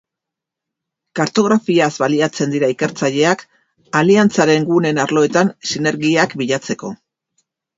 Kartografiaz 1.19 1.89
baliatzen 2.03 2.55
dira 2.57 2.71
ikertzaileak 2.75 3.45
aliantzaren 4.01 4.67
guneen 4.71 5.03
arloetan 5.05 5.53
sinergiak 5.75 6.35
bilatzeko. 6.43 6.95